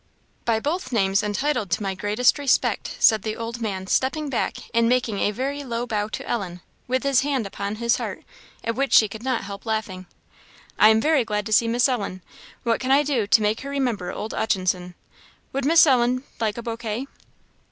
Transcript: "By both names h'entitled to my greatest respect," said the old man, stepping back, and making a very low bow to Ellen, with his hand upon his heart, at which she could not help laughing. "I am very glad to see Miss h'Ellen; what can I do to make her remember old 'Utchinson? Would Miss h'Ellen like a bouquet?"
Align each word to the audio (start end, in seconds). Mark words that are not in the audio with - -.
"By 0.45 0.59
both 0.59 0.91
names 0.91 1.21
h'entitled 1.21 1.69
to 1.69 1.83
my 1.83 1.93
greatest 1.93 2.39
respect," 2.39 2.95
said 2.97 3.21
the 3.21 3.35
old 3.37 3.61
man, 3.61 3.85
stepping 3.85 4.29
back, 4.31 4.55
and 4.73 4.89
making 4.89 5.19
a 5.19 5.29
very 5.29 5.63
low 5.63 5.85
bow 5.85 6.07
to 6.07 6.27
Ellen, 6.27 6.61
with 6.87 7.03
his 7.03 7.21
hand 7.21 7.45
upon 7.45 7.75
his 7.75 7.97
heart, 7.97 8.23
at 8.63 8.73
which 8.73 8.93
she 8.93 9.07
could 9.07 9.21
not 9.21 9.43
help 9.43 9.63
laughing. 9.63 10.07
"I 10.79 10.89
am 10.89 11.01
very 11.01 11.23
glad 11.23 11.45
to 11.45 11.53
see 11.53 11.67
Miss 11.67 11.85
h'Ellen; 11.87 12.21
what 12.63 12.79
can 12.79 12.89
I 12.89 13.03
do 13.03 13.27
to 13.27 13.41
make 13.43 13.61
her 13.61 13.69
remember 13.69 14.11
old 14.11 14.33
'Utchinson? 14.33 14.95
Would 15.53 15.65
Miss 15.65 15.83
h'Ellen 15.85 16.23
like 16.39 16.57
a 16.57 16.63
bouquet?" 16.63 17.05